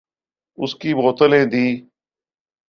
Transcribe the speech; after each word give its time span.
لسی 0.57 0.75
کی 0.81 0.89
بوتلیں 0.97 1.45
دی۔ 1.51 1.67